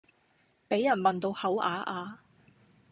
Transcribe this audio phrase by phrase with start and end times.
[0.67, 2.15] 比人問到口啞啞